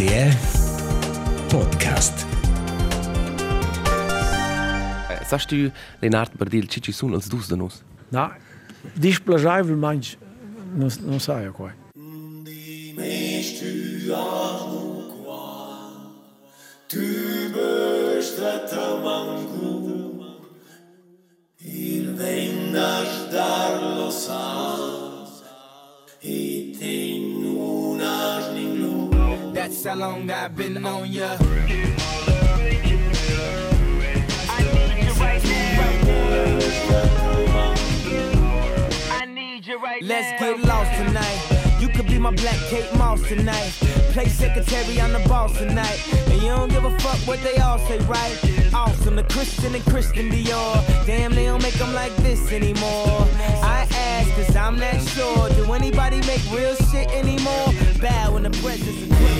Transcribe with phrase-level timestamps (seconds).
[0.00, 0.32] RTR
[1.52, 2.26] Podcast.
[5.28, 5.58] Saš ti,
[6.00, 7.82] Lenart Bardil, če ci sun als dus da nus?
[8.08, 8.30] No,
[8.96, 10.14] displažajvel manj,
[10.72, 11.76] no, no sajo kaj.
[29.82, 31.38] That's how long I've been on ya.
[40.02, 41.78] Let's get lost tonight.
[41.80, 43.70] You could be my black Kate Moss tonight.
[44.12, 45.98] Play secretary on the boss tonight.
[46.26, 48.38] And you don't give a fuck what they all say, right?
[48.74, 51.06] Awesome, the Christian and Christian Dior.
[51.06, 53.26] Damn, they don't make them like this anymore.
[53.62, 55.48] I ask, cause I'm not sure.
[55.50, 57.72] Do anybody make real shit anymore?
[57.98, 59.39] Bow in the presence of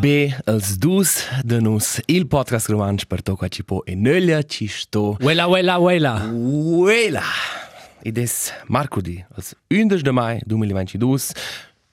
[0.00, 4.42] B als dus da nus il podcast romansch per to qua ci po e nölla
[4.42, 5.16] ci sto.
[5.20, 6.30] Wela, wela, wela.
[6.32, 7.22] Uela!
[8.02, 11.32] Ed es Marcudi, als 11 de mai 2022.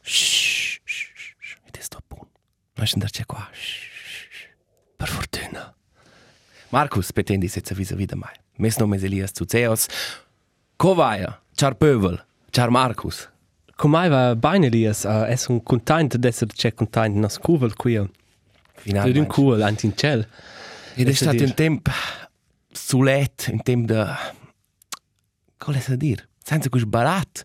[0.02, 1.58] Shh, shh, shh.
[1.68, 2.28] Ed es tot bun.
[2.76, 3.50] Noi c'è qua.
[4.96, 5.76] Per fortuna.
[6.70, 8.36] Marcus, petendi se vis vida mai.
[8.58, 9.88] Mes nomes Elias Zuzeos.
[10.78, 13.28] Kovaja, char pövel, char Marcus.
[13.78, 15.04] Come va bene Elias?
[15.04, 17.94] Uh, es un contento d'essere c'è contento nas cuvel qui.
[17.94, 18.10] Tu
[18.74, 19.20] Finalmente.
[19.20, 20.28] un cool anti in ciel.
[20.96, 21.48] Ed è Essa stato dir.
[21.48, 21.92] un tempo
[22.72, 24.18] sulet, un tempo da...
[25.58, 26.28] Come si dir?
[26.44, 27.44] Senza così barat.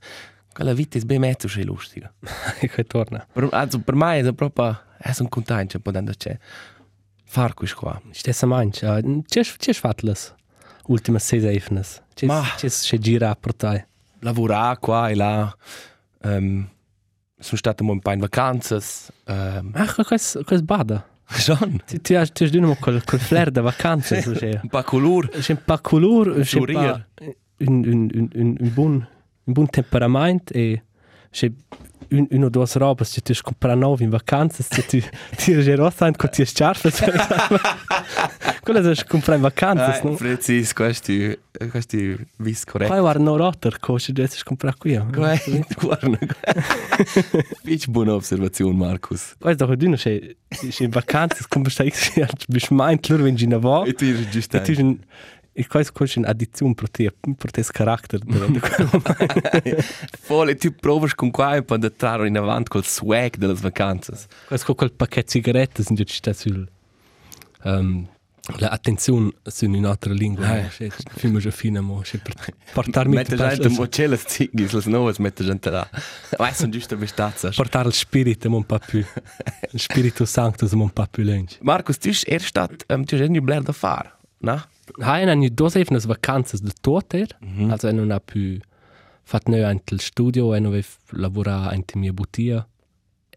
[0.54, 2.10] Quella vita è ben mezzo c'è lustica.
[2.58, 3.26] che torna.
[3.30, 4.80] Per, also, per me è proprio...
[4.96, 6.38] È un contento, potendo c'è.
[7.26, 8.00] Far questo qua.
[8.12, 8.80] Stessa manch.
[8.82, 10.34] Uh, c'è c'è fatles.
[10.86, 12.02] Ultima sei eifnes.
[12.14, 12.42] C'è Ma.
[12.56, 13.86] c'è c'è gira te.
[14.20, 15.56] Lavorare qua e là.
[16.24, 16.68] Um,
[17.38, 18.78] sono stato un po' in vacanze.
[19.26, 21.06] Um, Ach, quas quas bada.
[21.38, 21.82] schon.
[21.86, 24.60] Ti ti has ti has dünno col col flair da c'è.
[24.62, 25.28] Un po' color.
[25.28, 26.66] C'è un pa color, c'è un
[27.58, 29.08] un un un un buon
[29.44, 30.82] un buon temperament e
[31.32, 31.50] c'è
[32.10, 35.03] un uno due robes che ti compra nuovi in vacanze se ti
[35.37, 36.91] ti è rossa con ti scarpe.
[38.60, 40.15] Quello che compra in vacanze, no?
[40.15, 41.38] Preciso, questi...
[41.70, 42.91] Questi vis corretti.
[42.91, 44.97] Qua guarda no rotter, cosa devi comprare qui.
[45.12, 46.19] Guarda.
[47.62, 49.34] Fitch buona osservazione, Marcus.
[49.38, 53.37] Poi dopo di no c'è c'è in vacanze, come stai che bis meint loro wenn
[53.38, 53.84] in avo.
[53.84, 54.99] E tu eri
[55.52, 55.58] giusto.
[55.58, 58.24] E tu un e questo cosa in addizione per te per te carattere
[60.26, 64.26] Volle, tu provaš con qua e poi trarre in avanti col swag delle vacanze.
[64.46, 66.68] Questo quel pacchetto sigarette sind jetzt sta sul
[67.64, 68.08] um,
[68.58, 70.58] la attenzione su un'altra lingua.
[70.58, 70.68] Eh.
[70.68, 72.20] C'è film già fine mo c'è
[72.72, 75.88] portarmi Mette gente mocelle ziggis, le nuove mette gente là.
[76.38, 77.50] Ma sono giusto bestazza.
[77.50, 79.04] portare il spirito un po' più
[79.70, 81.52] il spirito santo un po' più lungo.
[81.60, 83.72] Markus, tu hast erst stat, um, tu hast irgendwie Blair da
[84.84, 85.12] fahr, na?
[85.12, 87.70] Hai hanno due evnes vacanze del toter, Mhm.
[87.70, 88.59] also non ha più
[89.25, 92.66] fatto noi anche il studio e non aveva lavorato anche mia bottiglia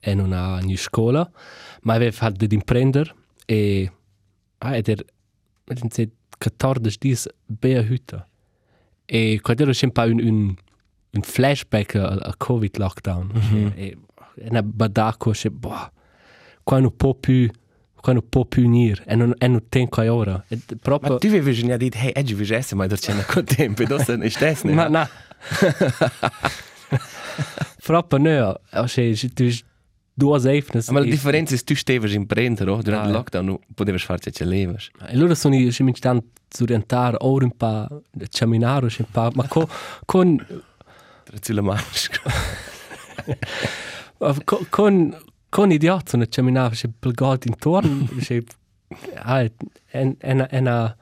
[0.02, 1.30] e non ha in scuola,
[1.84, 3.14] ma aveva fatto di imprendere
[3.46, 3.92] e
[4.60, 5.06] ah, ed er
[5.68, 8.26] ed in se 14 dies bea hütte.
[9.08, 10.56] E quando ero sempre un, un,
[11.12, 13.32] un flashback a, a Covid lockdown.
[13.76, 13.98] E,
[14.36, 15.92] e na badaco che boh,
[16.64, 17.50] qua non può più
[18.06, 20.46] qua non può più unire e non, e non tengo a ora.
[20.48, 23.44] E proprio Ma tu avevi già detto, hey, oggi vi essere, ma da c'è con
[23.44, 24.74] tempo, e stai, ne?
[24.74, 25.09] Ma na.
[27.84, 29.50] Proprio no, cioè, tu
[30.14, 30.90] due eifnes.
[30.90, 33.97] Ma la differenza è tu stavi in prendere, oh, durante Ah, il lockdown, non potevi
[33.97, 34.91] fare ciò che levaš.
[35.08, 39.32] E loro sono io mi stanno a orientare ora un po' a camminare, un po',
[39.34, 39.66] ma con
[40.06, 40.38] con
[41.24, 42.32] Tra la maschera.
[44.70, 45.18] con
[45.55, 48.43] con, con idioti sono a camminare, c'è il god intorno, c'è
[49.16, 49.52] ah, è
[49.85, 50.96] è è una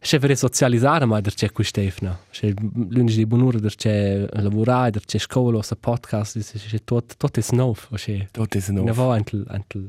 [0.00, 5.60] c'è per socializzare ma c'è qui Stefano c'è lunedì di buon'ora c'è lavorare c'è scuola
[5.60, 8.94] c'è podcast c'è tutto tutto è nuovo c'è Tot ist Una noch.
[8.94, 9.88] volta anche, anche, anche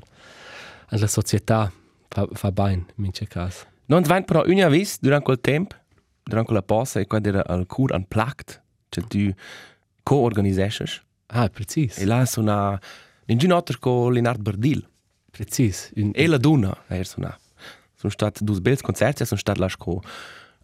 [1.00, 1.72] la società
[2.12, 3.66] fa, fa bene, in questo caso.
[3.86, 5.76] Non svent però una vis durante quel tempo,
[6.24, 9.34] durante quella pausa, e quando era al cur unplugged, che tu
[10.04, 11.02] co-organizesces.
[11.28, 11.98] Ah, precis.
[11.98, 12.78] E là sono
[13.32, 14.88] in ginotto con Leonard Bardil.
[15.32, 15.92] Precis.
[15.96, 17.36] Un, E la Duna, er sono.
[17.96, 20.00] Sono stati due belli concerti, sono stati là con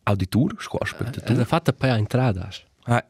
[0.03, 1.45] auditur, con Esa spettatori.
[1.45, 2.63] fatta poi a entradas.
[2.83, 3.05] Ah,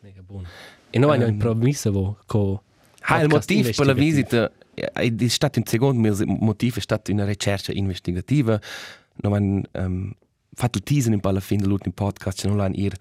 [0.00, 0.46] Mega buono.
[0.90, 2.62] E noi abbiamo improvviso vo co
[3.00, 7.72] ah, il motivo per la visita è, stato un secondo motivo è stata una ricerca
[7.72, 8.60] investigativa.
[9.16, 10.12] Noi abbiamo um,
[10.52, 12.94] fatto il teaser alla fine dell'ultimo podcast, non l'hanno ir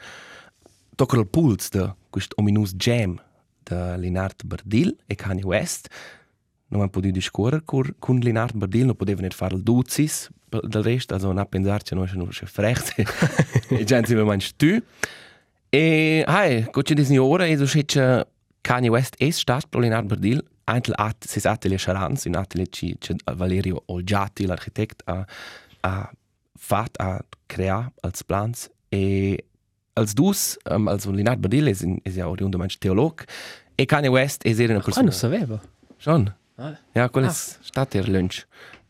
[0.96, 3.20] tocca il pulse di questo ominous jam
[3.64, 5.88] di Leonard Bardil e Kanye West.
[6.68, 11.14] Non abbiamo potuto discorrere con, con Leonard Bardil, non potevano fare il duzis del resto,
[11.14, 12.94] also non a pensarci, noi siamo frecht.
[13.70, 14.82] e già insieme a tu.
[15.70, 18.28] E, hai, cosa dici ora, e so che
[18.62, 22.96] Kanye West è stato per Leonard Bardil, anche at, ses atelier Charans, un atelier che,
[23.00, 25.26] che Valerio Olgiati, l'architect, ha,
[25.82, 26.12] ha
[26.56, 28.70] fatto, ha creato als plans.
[28.90, 29.46] E
[29.94, 33.24] als dus, um, also Leonard Bardil è, è ja oriundo manch teolog,
[33.76, 35.04] e Kanye West è era una Qua persona...
[35.04, 35.62] non sapeva.
[35.98, 36.36] Schon?
[36.56, 36.78] Ah.
[36.94, 38.46] Ja, quello è stato il lunch.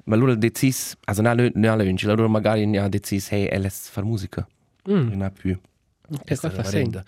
[0.05, 4.05] Ma lui ha deciso, also non ha lunch, allora magari ha deciso, hey, è fare
[4.05, 4.45] musica.
[4.89, 5.09] Mm.
[5.09, 5.57] Non ha più.
[6.25, 7.03] Che qua fa segno.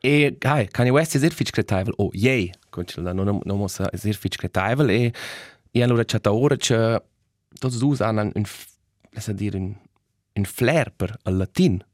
[0.00, 1.94] E, hai, Kanye West è sehr fitch creativel.
[1.98, 2.50] Oh, yay!
[2.96, 4.90] Non, non, non mossa è sehr fitch creativel.
[4.90, 5.12] E,
[5.70, 7.02] e allora c'è ora che
[7.58, 9.74] tutti due hanno un, un, dire, un,
[10.32, 11.84] un flair per il latino.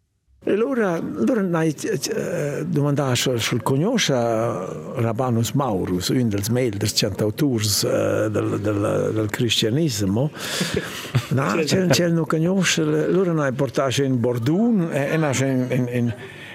[0.45, 8.29] E allora, allora hai eh, domandato sul conosce Rabanus Maurus, un dei meglio cantautori eh,
[8.31, 10.31] del, del, del cristianesimo.
[11.31, 16.15] no, c'è, c'è non conosce, allora hai portato in Bordun e hai in, in, in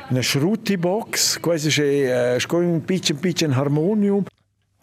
[0.09, 4.23] una schruti box, questo è uh, un piccolo piccolo harmonium.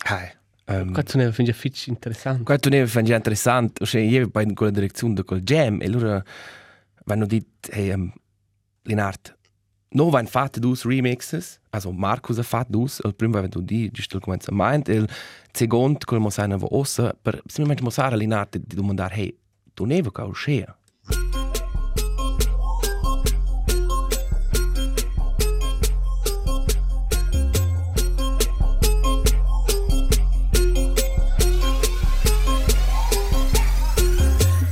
[0.04, 0.28] Hai.
[0.66, 2.44] Um, Qua tu ne finde fitch interessant.
[2.44, 5.86] Questo ne fa già interessante, cioè io vai in quella direzione di quel jam e
[5.86, 6.22] allora
[7.04, 8.12] vanno dit, hey, um,
[8.82, 9.36] Leonard,
[9.90, 14.16] no van fatto dus remixes, also Marcus ha fatto dus, il primo aveva di, giusto
[14.16, 15.08] il cominciamento, il
[15.52, 19.38] secondo, quello mo saiavo ossa, per semplicemente mosare a Leonard di domandare, hey,
[19.74, 20.76] tu ne vuoi uscire?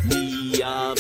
[0.05, 0.95] Mia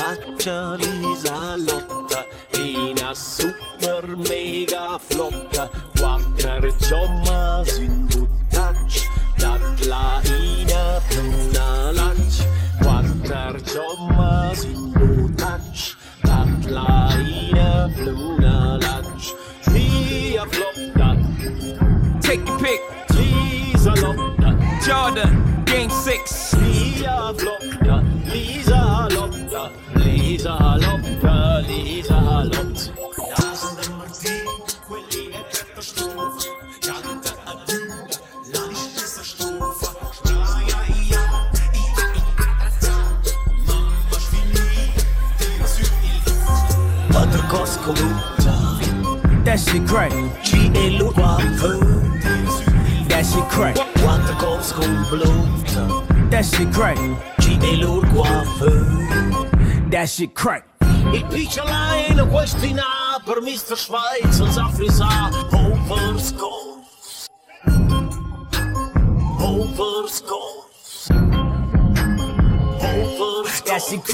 [6.88, 7.27] Quattro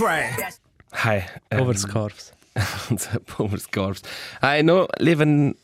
[0.05, 0.61] That Overscores shit crack.
[0.93, 1.25] Hai.
[1.51, 2.33] um, Overscarves.
[3.39, 4.03] Overscarves.
[4.41, 5.55] Hai, no, leven,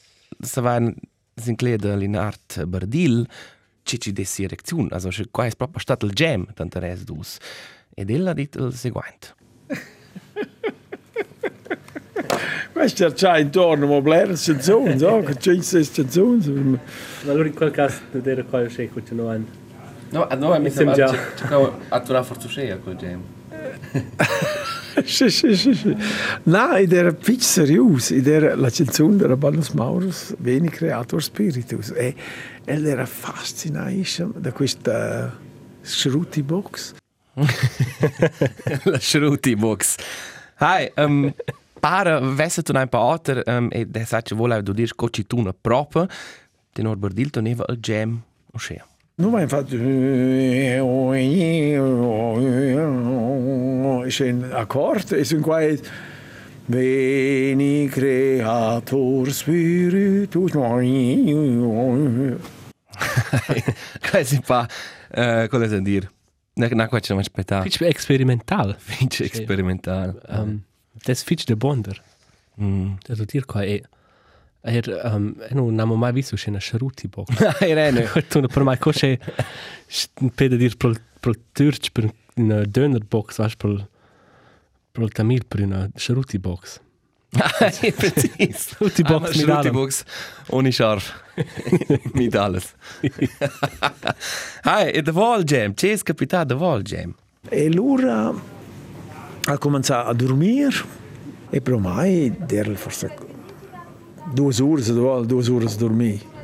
[0.41, 0.95] se van,
[1.37, 3.27] sin cleda Leonard Bardil,
[3.83, 7.39] cici dessi erezione, also, che qua è proprio stato il jam, tanto res dus.
[7.95, 9.35] Ed ella ha detto il seguente.
[12.73, 16.79] Questo c'è intorno, ma blera canzoni, so, che c'è queste canzoni.
[17.27, 19.45] Allora in quel caso non era qua che continuano.
[20.11, 21.15] No, no, mi sembra già.
[21.89, 23.23] a tu la forza scea col jam.
[25.05, 25.97] Sì, sì, sì, sì.
[26.45, 31.93] No, ed era pitch serius, ed era la canzone di Rabanus Maurus, Veni Creator Spiritus.
[31.97, 32.15] E
[32.65, 35.37] ed era fascinante da questa
[35.81, 36.95] Shruti box.
[38.85, 39.97] la Schruti box.
[40.57, 41.33] Hai, um,
[41.81, 45.27] para vesse tu un po' alter, um, e de sa che vola du dir coci
[45.27, 46.07] tu una propa,
[46.73, 48.21] tenor Bardil teneva il jam
[48.53, 48.90] o scea.
[49.21, 50.79] Nu mai fatto c'è
[54.31, 55.61] un accordo e sono qua
[56.65, 60.53] Veni Creator Spiritus
[64.11, 64.67] Quasi pa,
[65.15, 66.11] uh, cosa da dir?
[66.55, 67.69] Na, na, qua c'è non aspettare.
[67.69, 68.75] Fitch experimental.
[68.79, 70.19] Finch experimentale.
[70.29, 70.63] Um,
[71.05, 72.03] das fitch de bonder.
[72.59, 72.95] Mm.
[73.07, 73.83] Das dir qua e
[74.63, 77.41] Er, um, non abbiamo mai visto una charuti box.
[77.61, 78.11] Hai rene.
[78.29, 79.19] tu per mai cosce
[80.35, 83.89] pede dir pro pro turch per una döner box, pro
[84.93, 86.81] pro tamil per una charuti box.
[87.31, 88.75] Precis.
[88.77, 89.73] Charuti box mit allem.
[89.73, 90.05] Box
[90.49, 91.23] ohne scharf.
[92.13, 92.75] mit alles.
[94.63, 95.75] Hai, e the wall jam.
[95.75, 97.15] C'è è capitato the wall jam.
[97.49, 98.35] E allora
[99.45, 100.99] ha cominciato a dormire
[101.49, 103.30] e per mai era forse
[104.33, 104.83] due ore,
[105.27, 106.39] due, ore a dormire.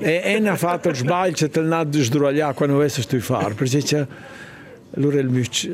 [0.00, 3.54] e, e ha fatto il sbaglio, c'è il nato di sdrugliare quando avesse sto fare,
[3.54, 4.06] perché c'è
[4.96, 5.70] allora il muc,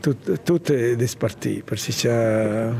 [0.00, 2.70] tutto tut è dispartito, perché c'è...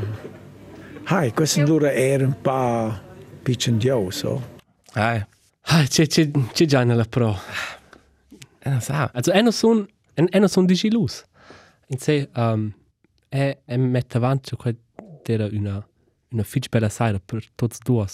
[1.05, 2.93] Hai, questo allora era un po'
[3.41, 4.51] piccendioso.
[4.93, 5.25] Ah,
[5.87, 7.37] c'è c'è c'è già nella pro.
[8.59, 9.11] E non sa.
[9.13, 11.23] Also, è non son è non son digilus.
[11.87, 12.73] In sé um
[13.27, 14.75] è è mette avanti che
[15.25, 15.85] era una
[16.33, 18.05] una fitch bella sera per tutti due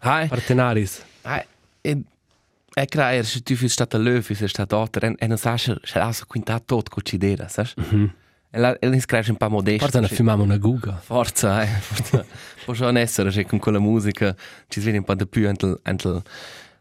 [0.00, 0.28] Hai.
[0.28, 1.04] partenaris.
[1.22, 1.44] Hai.
[1.80, 2.02] E
[2.72, 5.98] e crea se tu fis stata löfi, se stata otter, e non sa se se
[5.98, 7.66] la so quinta tot cocidera, sai?
[7.76, 8.14] Mhm.
[8.52, 9.84] E la e nis crea un po' modesto.
[9.84, 10.92] Forse ne fumamo una guga.
[10.96, 11.66] Forza, eh.
[11.80, 12.24] Forza.
[12.64, 14.34] Può già essere che con quella musica
[14.68, 16.22] ci sveglia un po' di più anche anche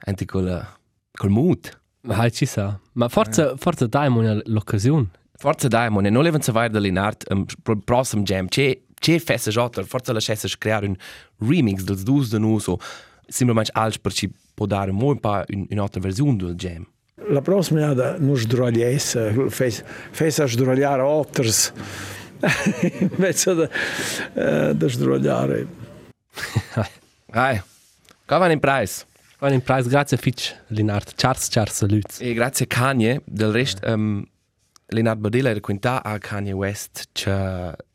[0.05, 0.67] anche col
[1.11, 1.77] col mood.
[2.01, 2.79] Ma hai ci sa.
[2.93, 5.09] Ma forse forse dai mo l'occasione.
[5.39, 8.49] Forza Diamond, e non leven se vai dall'inart um, pro prossimo jam.
[8.49, 10.95] C'è c'è festa jotter, forza la chessa creare un
[11.37, 12.79] remix dels dus de nus o
[13.27, 16.85] simplemente alts per ci può dare mo un po' un, un'altra versione del jam.
[17.29, 21.73] La prossima volta non sdrugliesse, fai a sdrugliare otters
[22.99, 23.67] invece di
[24.33, 25.67] eh, di sdrugliare.
[27.31, 27.61] Ai.
[28.25, 29.05] Cavan in price.
[29.39, 31.13] War in Preis grazie Fitch Linard.
[31.15, 32.19] Charles Charles salutes.
[32.19, 34.25] E grazie Kanye, del rest um,
[34.89, 37.29] Leonard Badella era quinta a Kanye West ci,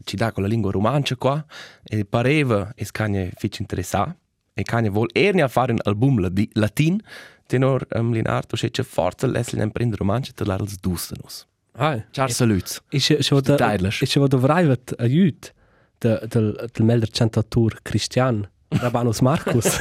[0.05, 1.45] ci dà con la lingua romancia qua
[1.83, 4.17] e pareva è Kanye fitch interessato
[4.55, 7.01] e Kanye vuol erni a fare un album ladi- latin
[7.47, 11.47] tenor um, Leonardo c'è forza l'essere in prendere romancia te l'ha els dustenus.
[11.77, 12.05] Hai.
[12.13, 12.81] Ciao saluts.
[12.91, 14.01] Ich ich wollte Deitlich.
[14.01, 15.53] ich wollte vraivet aiut
[15.99, 19.65] de del del melder cantatur Christian Rabanus Markus.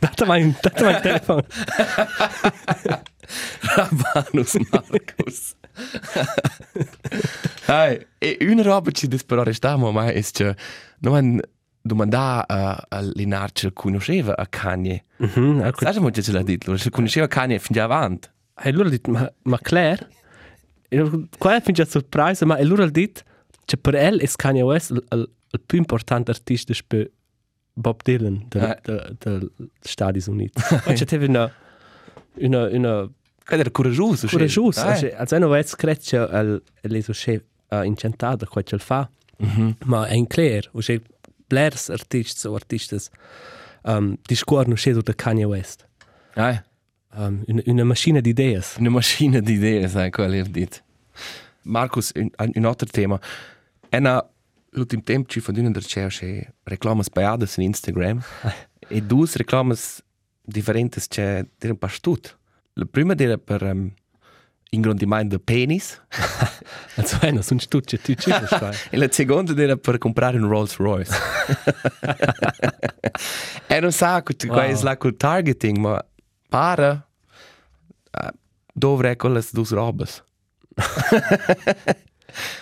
[0.00, 1.42] Date mein date mein Telefon.
[3.76, 5.56] Rabanus Marcus.
[7.66, 10.54] Hai, e una roba ci disperare stiamo ma è che
[11.00, 11.40] non man
[11.80, 15.04] domanda a, a Leonardo se conosceva a Kanye.
[15.18, 15.84] Mhm, ecco.
[15.84, 18.28] Sai mo che ce l'ha detto, se conosceva Kanye fin già avanti.
[18.58, 20.08] E allora dit ma ma Claire
[20.88, 23.22] e qua fin già surprise ma e allora dit
[23.64, 25.30] che per el es Kanye West il,
[25.66, 27.10] più importante artista per
[27.72, 28.78] Bob Dylan del Eh.
[28.82, 30.62] del del Stati Uniti.
[30.86, 31.52] Ma c'è una
[32.38, 33.10] una una
[33.46, 34.26] Che era coraggioso.
[34.26, 34.80] coraggioso.
[34.80, 39.08] Also non vets crecce al leso che uh, incentata qua ce fa.
[39.84, 41.00] Ma è in clear, o che
[41.46, 43.08] blers artists o artistas
[43.84, 45.86] um, discorrono scedo da Kanye West.
[46.34, 46.62] Eh.
[47.14, 48.76] Um, una, una macchina di ideas.
[48.78, 50.78] Una macchina di idee, sai, quello è detto.
[51.62, 53.20] Marcus, un, un altro tema.
[53.88, 54.28] E na,
[54.70, 58.20] l'ultimo tempo ci fanno una ricerca reclame spiadas in Instagram.
[58.88, 59.74] e due reclame
[60.42, 62.36] differenti c'è di un pastut.
[62.78, 63.90] La prima era per um,
[64.70, 66.02] ingrandimento del penis.
[66.96, 68.74] Also, eh, non sono tutte, tu ci stai.
[68.90, 71.12] e la seconda era per comprare un Rolls Royce.
[73.66, 74.58] e non sa che wow.
[74.58, 76.04] è la col targeting, ma
[76.48, 77.06] para
[78.10, 78.28] uh,
[78.72, 80.22] dovrei con le due robes.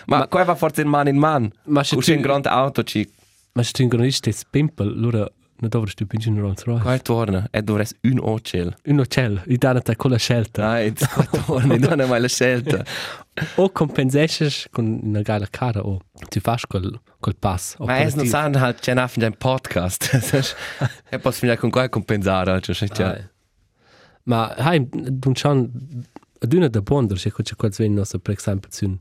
[0.05, 1.51] ma, ma qua va forse in man in man.
[1.65, 3.09] Ma se C'è un grande auto, ci
[3.53, 5.31] ma se tu ingrandisci te pimpel, allora
[5.65, 6.83] non dovresti più piangere un Rolls Royce.
[6.83, 8.75] qua torna e dovresti un ocel.
[8.85, 10.61] Un hotel, i danno te con la scelta.
[10.61, 12.83] Dai, qua torna, non è mai la scelta.
[13.55, 17.75] O compensesci con una geile cara o tu fai col, col pass.
[17.79, 20.53] Ma es non sanno halt c'è un in podcast.
[21.09, 23.05] e posso finire con qua compensare, cioè, cioè.
[23.05, 23.29] Ah,
[24.23, 25.69] Ma hai d'un chan
[26.39, 28.99] ad una da bonder che c'è quasi ven nostra per esempio sun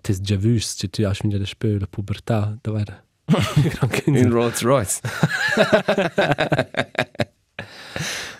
[0.00, 3.04] tes già vus che tu hai finito da spö la pubertà da era
[4.06, 5.00] In Rolls Royce.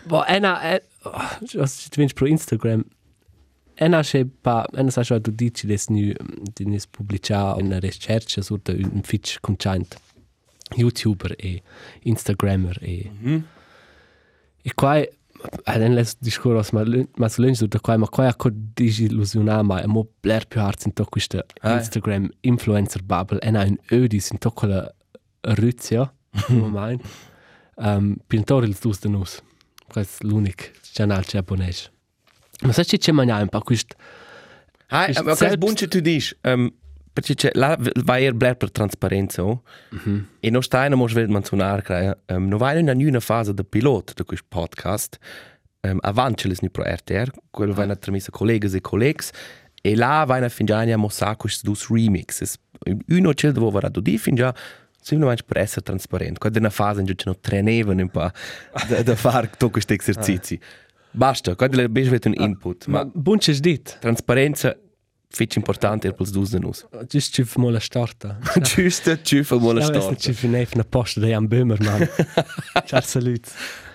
[0.07, 0.81] Bo ena
[1.55, 2.85] was tu vens pro Instagram
[3.77, 6.13] ena che pa ena sa che tu dici des nu
[6.55, 9.97] di nes pubblica una ricerca sur da un fitch content
[10.77, 11.63] youtuber e
[12.03, 13.11] instagrammer e.
[14.65, 15.05] E qua
[15.65, 16.85] Alen les discorros ma
[17.17, 21.05] ma lunch da qua ma qua co disillusionare ma mo bler più hart in to
[21.05, 21.45] questa.
[21.63, 24.93] Instagram influencer bubble e un ödis in to quella
[25.43, 26.13] ruzia
[26.49, 27.03] moment
[27.77, 29.43] um pintor il dus de nus
[29.89, 31.91] questo l'unico canale che abonnees
[32.63, 33.95] ma sai c'è mangiare un po' quist
[34.89, 36.37] Hai, aber was bunche tu dici?
[36.45, 36.71] Um,
[37.13, 39.63] perché c'è là va er bler per trasparenza oh?
[40.41, 43.65] e non stai non mos ved menzionar crea um, no vai in una fase de
[43.65, 45.19] pilot de questo podcast
[45.83, 49.31] um, avant ce les ni pro RTR quello va na tramisa collegas e collegs
[49.83, 52.57] e là vai na fingiania mossa questi dus remixes
[53.09, 54.55] uno c'è dove va di fingia
[55.01, 58.31] semplicemente per essere trasparente quando è una fase in cui ci trainevano un po'
[58.89, 60.59] da, da fare tutti questi esercizi
[61.11, 63.99] basta quando le bes un input Ma ma bunches dit.
[64.01, 64.77] trasparenza
[65.35, 68.39] fitch importante per plus dus de nus Just ci mo la starta.
[68.61, 70.33] Giusto, ci fa buona Ja, ci storia.
[70.35, 72.09] finef na posta de Jan Böhmermann.
[72.87, 73.47] Ciao salut.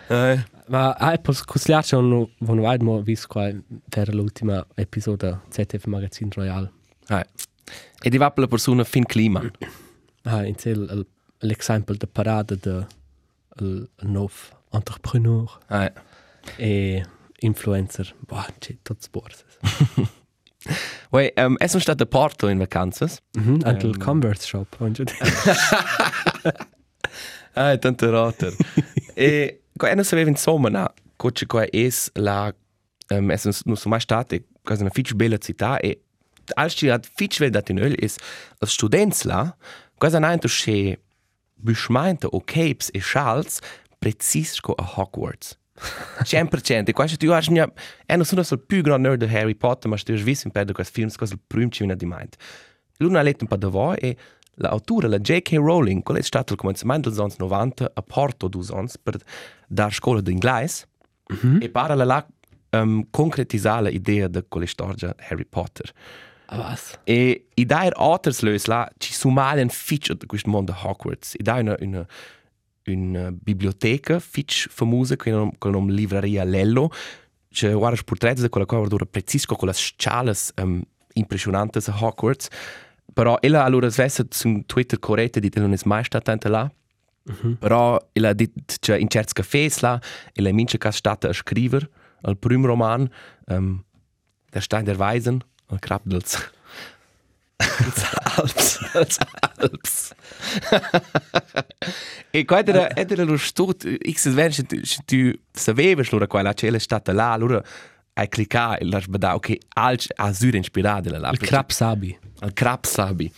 [0.10, 0.40] Eh,
[0.70, 3.52] Ma hai pos cusliace on von weit mo vis qua
[3.90, 6.70] per l'ultima episodio ZF Magazin Royal.
[7.10, 7.26] eh.
[8.02, 9.42] E di va per la persona fin clima.
[10.24, 11.06] Ah, in cel
[11.40, 12.86] l'exemple de parade de
[13.62, 14.34] il nov
[14.72, 15.92] entrepreneur Eh.
[16.58, 17.04] e
[17.40, 18.14] influencer.
[18.28, 18.48] Boah,
[18.84, 19.44] tot sports.
[21.12, 23.20] Wei, um, es stato a Porto in vacanze.
[23.36, 24.76] Mhm, anche il Converse shop.
[24.80, 25.02] Und
[27.56, 28.54] Ah, tanto rotter.
[29.16, 32.54] e qua non sapeva insomma, na, coche qua es la
[33.10, 36.04] um, es non sono mai state, quasi una fitch bella città e
[36.56, 38.18] als ci hat fitch vel dat in öl is
[38.60, 39.56] als students la,
[39.98, 41.00] quasi nein to che
[41.56, 43.60] beschmeinte o capes e schals
[44.00, 45.58] precis sco a Hogwarts.
[46.22, 46.84] 100%.
[46.86, 47.72] E quasi tu hai mia
[48.06, 50.54] e non sono il più grande nerd di Harry Potter, ma tu hai visto in
[50.54, 52.38] per questi film, cosa il primo ci viene di mente.
[52.98, 54.18] Lui ha letto un po' da voi e
[54.56, 55.54] l'autora, la J.K.
[55.54, 59.18] Rowling, quella è stata al cominciamento degli anni 90 a Porto due anni per
[59.68, 60.88] dare scuola di inglese
[61.60, 62.28] e para la là
[62.72, 65.92] um, concretizzare l'idea di quella storia Harry Potter.
[66.50, 66.98] was?
[67.04, 71.36] E i dai authors lös la ci sumalen fitch di questo mondo Hogwarts.
[71.38, 72.06] I dai una, una,
[72.88, 76.92] una biblioteca fitch famosa con un, con un livraria Lello.
[77.50, 80.82] C'è guarda portretti di quella qua dura precisco con le scale um,
[81.14, 82.48] impressionanti a Hogwarts.
[83.14, 86.72] Però ella allora svessa su Twitter corrette di non è mai stata tanto là.
[87.60, 90.00] Però ella ha detto che in certi cafés là,
[90.34, 91.90] ella è mince che è stata a scrivere
[92.24, 93.10] il primo roman,
[93.48, 93.84] um,
[94.50, 96.57] Der Stein der Weisen, il crap dels dels
[97.58, 99.18] Alps, dels
[99.58, 100.14] Alps.
[102.32, 106.72] e qua era, era lo stut, x ven, se tu, tu sapevi allora quella c'è
[106.72, 107.62] è stata là, allora
[108.14, 111.30] hai cliccato e l'hai sbadato, ok, alc ha sur inspirato la là.
[111.30, 112.18] Il Krab Sabi.
[112.40, 113.32] al crap sabi.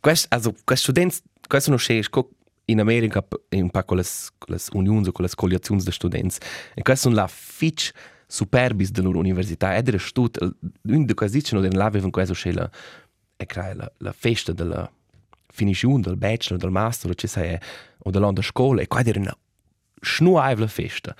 [0.00, 2.30] Quest, also, quest students, questo non c'è, sco
[2.66, 4.04] in America un po' con le,
[4.38, 6.36] con le unioni, con le coalizioni di studenti.
[6.74, 7.92] E questo la fitch
[8.26, 9.76] superbis della università.
[9.76, 12.68] Ed era stut, un di questi dicono che non avevano questo c'è la,
[13.42, 14.90] e crea la, la festa della
[15.52, 17.58] finition del bachelor, del master, o, c'è,
[17.98, 19.36] o dell'anno di scuola, e qua era una
[20.00, 21.14] schnuaivla festa.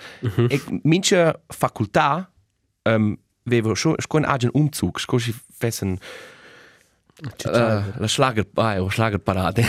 [0.49, 2.31] E mince facoltà,
[2.85, 5.99] um, avevo schon, schon einen Umzug, schon sie fessen,
[7.45, 9.65] Uh, la schlager, ah, o schlagerparade.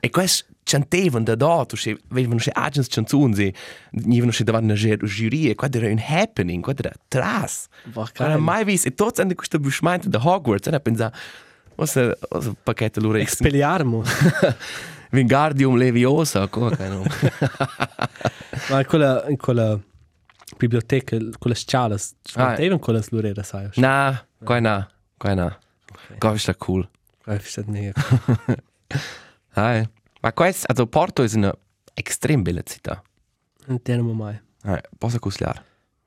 [0.00, 1.76] e questo chantevano da dato,
[2.10, 3.54] avevano cioè, agents canzoni, e
[3.92, 7.66] venivano davanti a una giuria, e quello era un happening, quello era tras.
[8.28, 10.80] Non mai visto, e tutti hanno questo bushmento da Hogwarts, e
[11.76, 14.08] hanno pensato, cosa, cosa pacchetto loro ex, Expelliarmus.
[15.12, 17.02] Wingardium Leviosa, come che no?
[18.70, 19.78] Ma in quella, in quella
[20.56, 21.98] biblioteca, quelle scale, Ah.
[22.24, 23.68] smettevano quelle slurere, sai?
[23.74, 25.58] Na, qua na, qua na.
[26.18, 26.88] Qua è cool.
[27.26, 27.94] Ich verstehe nicht.
[29.54, 29.88] Hai.
[30.20, 31.54] Ma questo, also Porto è una
[31.94, 33.02] extrem bella città.
[33.66, 34.38] Non teniamo mai.
[34.62, 35.62] Hai, posso cusliare.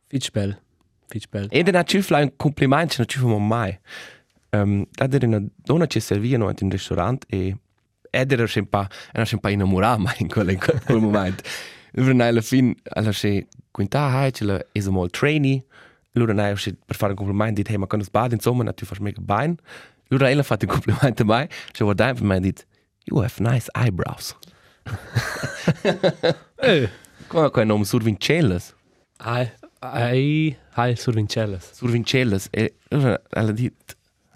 [0.07, 0.59] Fitch bell.
[1.07, 1.47] Fitch bell.
[1.49, 3.77] E da ci fai un complimento, non ci famo mai.
[4.49, 7.57] Um, era una donna che serviva in un ristorante e
[8.09, 11.43] ed era sempre, era sempre innamorata mai in quel, in quel momento.
[11.95, 15.65] Allora alla fine, alla fine, quinta hai, ce la è un trainee,
[16.13, 19.21] allora nei per fare un complimento, dit, hey, ma quando sbadi, insomma, tu fai mega
[19.21, 19.55] bene.
[20.09, 22.65] Allora ella ha fatto un complimento a me, ci guarda per me e dit,
[23.05, 24.35] you have nice eyebrows.
[26.59, 26.89] Eh.
[27.27, 28.73] Come quel nome, Survincellas.
[29.17, 31.73] Ai, ai, ai, sur Vincellas.
[31.73, 32.47] Survincellas.
[32.51, 33.53] E allora ella ha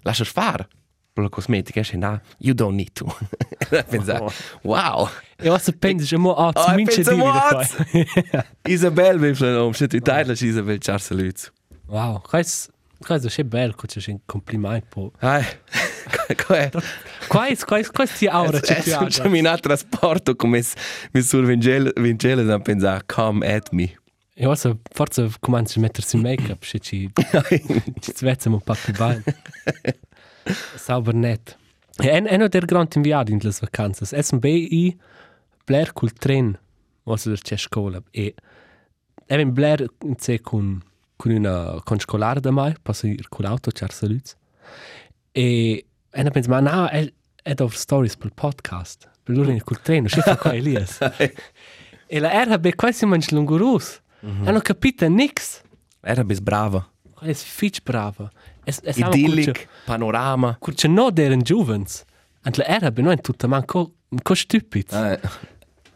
[0.02, 0.68] lascia fare.
[1.14, 3.04] Per la cosmetica, e no, you don't need to.
[3.70, 5.06] e pensavo, wow.
[5.36, 7.74] E was se pensi, mo a Oh, mince pensa di mo da az.
[7.74, 8.46] qua.
[8.64, 11.50] Isabel, vi fai nome, se tu tagli Isabel Charsaluz.
[11.88, 12.70] Wow, quais,
[13.04, 15.12] quais è bello, c'è un complimento po.
[15.18, 15.44] Ai,
[16.46, 16.70] come
[17.28, 20.62] Quais, quais, quais ti aura c'è È più un camminato trasporto come
[21.12, 23.92] mi sur Vincellas a pensare, come at me.
[24.34, 27.10] E was forse comincia a mettersi in make-up, se ci
[28.00, 28.94] ci svezzamo un po' più.
[30.76, 31.56] Sauber net.
[31.98, 34.12] E en eno der grand inviado in las vacanzas.
[34.12, 34.96] Es un BI
[35.66, 36.58] Blair col tren,
[37.04, 38.02] was der c'è scuola.
[38.10, 38.34] E
[39.26, 40.82] even Blair in sé con
[41.16, 44.34] con una con scolare da mai, passa ir con l'auto c'è saluz.
[45.32, 49.10] E ena pensa, ma no, el è da stories per podcast.
[49.22, 50.98] Per loro col treno, c'è qua Elias.
[52.06, 54.01] e la era be quasi mangi lungurus.
[54.22, 55.60] Hanno capito nix.
[56.00, 56.86] Era bis brava.
[57.20, 58.30] È fitch brava.
[58.64, 60.56] Es es Idyllic, panorama.
[60.60, 62.04] Curce no deren juvens.
[62.44, 63.92] Ant la era be no in tutta man co
[64.34, 64.92] stupid.
[64.92, 65.18] Eh,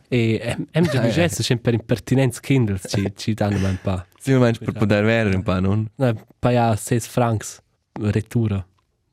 [0.08, 4.06] E em em de gesto sempre per impertinenza kindles ci ci danno man pa.
[4.20, 5.88] sì, ma per poter vedere un po', non?
[5.96, 7.60] Na pa ja 6 francs
[8.00, 8.64] retura.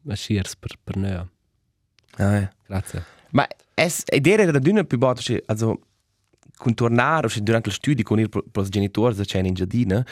[0.04, 1.28] Ma shears per per nea.
[2.17, 2.47] Eh.
[2.67, 3.04] Grazie.
[3.32, 5.80] Ma es ed era d'una più botta, also
[6.63, 10.06] contornare, cioè, durante lo studio con i pros genitori, c'è in giardina,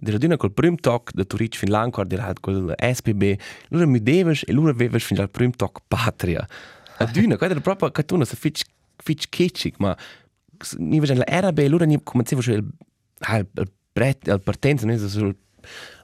[0.00, 4.44] era d'una col prim toc da Turic fin l'Ancor, era col SPB, loro mi deves
[4.46, 6.46] e loro aveves fin al prim toc patria.
[6.98, 8.64] A d'una, quella era proprio cartuna, se fitch
[8.96, 9.96] fitch kitschig, ma
[10.78, 14.96] ni vejen la RB, loro ni comencevo cioè il il il bret, il partenza, ne
[14.98, 15.36] so sul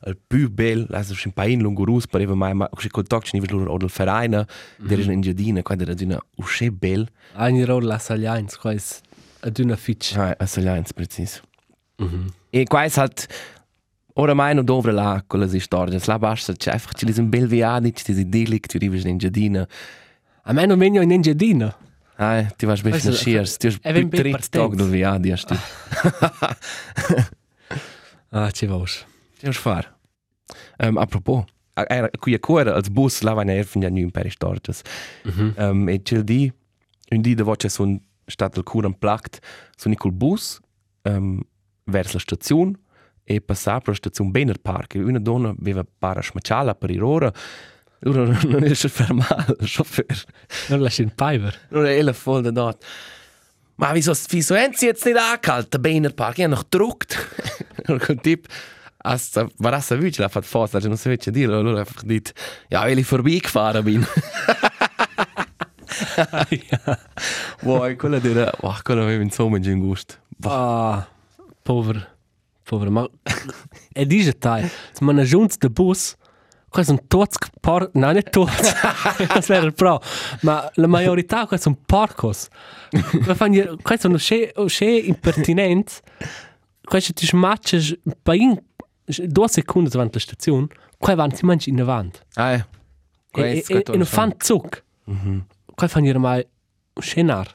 [0.06, 3.58] il più bel, also schon pain lungurus, pareva mai, ma così col toc, ni vejen
[3.58, 7.08] loro odel Vereine, der in giardina, quella era d'una usce bel.
[7.36, 9.00] Ein roll la saglians, quais
[9.46, 10.16] ad una fitch.
[10.16, 11.40] Ah, a Saglians, precis.
[12.50, 13.26] E quais halt
[14.14, 15.98] oramai non dovre là con le storie.
[16.06, 19.66] La basta, c'è einfach ci un bel viadi, ci dis idyllic, ti rives in giardina.
[20.44, 21.76] A me non venio in engiadina.
[22.16, 25.32] Ah, ti vas bene in schiers, ti è ben più ben trit tog del viadi,
[25.32, 25.56] a sti.
[28.30, 29.04] Ah, ci vos.
[29.38, 29.92] Ti vas far.
[30.78, 34.30] Um, apropos, a- era qui a cuore, als bus la van erfen ja nu per
[34.30, 34.82] stortes.
[35.56, 36.52] Um, e c'è di,
[37.10, 39.40] un di de voce son stat il curan plakt,
[39.76, 40.58] son i col bus
[41.02, 41.40] um,
[41.84, 42.78] vers la stazione
[43.24, 44.94] e passar per la stazione Benner Park.
[44.94, 47.32] E una donna aveva para smacciala per ir ora.
[48.00, 50.24] Non riesce a fermare il chauffeur.
[50.68, 51.58] Non lasci in piver.
[51.72, 52.84] Ora è la voll da dort.
[53.76, 56.38] Ma wieso, wieso haben sie jetzt nicht angehalt, der Benner Park?
[56.38, 57.18] Ich habe noch gedruckt.
[57.88, 58.46] Und ein Typ,
[58.98, 62.32] als war das ein Witsch, hat fast, also non so welche dir, allora einfach dit,
[62.70, 64.06] ja, weil ich vorbeigefahren bin.
[67.62, 70.14] Wow, quella era, wow, quella aveva insomma in gusto.
[70.42, 71.06] Ah,
[71.62, 72.16] pover.
[72.62, 72.90] Pover.
[72.90, 73.08] Ma
[73.92, 76.16] e dice tai, se man aggiunts de bus,
[76.74, 77.90] quai son tots por...
[77.94, 78.74] No, nicht tots.
[79.34, 80.00] das wäre pro.
[80.42, 82.48] Ma la majorità quai son porcos.
[82.90, 86.02] Quai fan hier, quai son usce, usce impertinent.
[86.84, 88.58] Quai se ti smatches pa in
[89.04, 90.66] due secondi davanti alla stazione,
[90.98, 92.18] quai van si mangi in avanti.
[92.34, 92.66] Ah, ja.
[93.36, 94.06] E, e, e non
[95.74, 95.88] fan zuc.
[95.88, 96.46] Quai fan hier mai
[97.00, 97.54] schenar.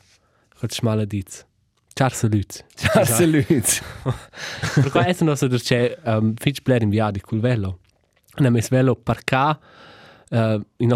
[0.57, 1.45] Quai schmale diz.
[1.93, 2.63] Ciao saluts.
[2.75, 3.81] Ciao, salut.
[4.75, 7.79] Per qua è nostro c'è um, fitch bler in viadi col velo.
[8.35, 9.59] Abbiamo messo velo parcà
[10.29, 10.91] uh, in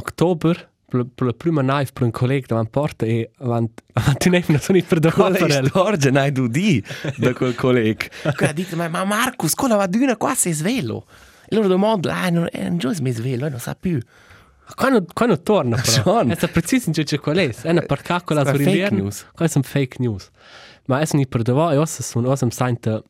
[0.88, 4.60] per, per la prima knife per un collega davanti porta e avanti avanti ne non
[4.60, 6.82] sono per è dopo la storia, nai du di,
[7.18, 8.06] da quel collega?
[8.36, 11.06] Quella dite, ma, ma Marcus, quella va d'una qua sei svelo.
[11.48, 14.00] E loro domandano, ah, non, eh, non già mi svelo, non sa più.
[14.76, 16.32] Quando, quando torna però Schon.
[16.32, 19.28] è preciso in c'è qual è è una parcà con la Sono sua fake news.
[19.34, 20.30] questo è fake news
[20.86, 23.04] ma è non per dopo e ossa sono ossa sente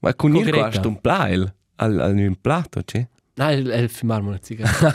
[0.00, 3.06] Ma con il questo un plail, al, al un plato, c'è?
[3.34, 4.92] no è il fumare una zigarra